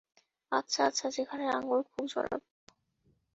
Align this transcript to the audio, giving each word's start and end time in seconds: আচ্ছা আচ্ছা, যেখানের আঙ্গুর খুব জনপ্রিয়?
আচ্ছা 0.51 0.81
আচ্ছা, 0.85 1.05
যেখানের 1.09 1.49
আঙ্গুর 1.55 1.81
খুব 1.83 2.05
জনপ্রিয়? 2.07 2.39